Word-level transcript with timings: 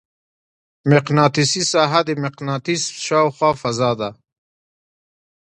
مقناطیسي 0.91 1.63
ساحه 1.73 2.01
د 2.05 2.09
مقناطیس 2.23 2.83
شاوخوا 3.05 3.51
فضا 3.61 3.91
ده. 3.99 4.09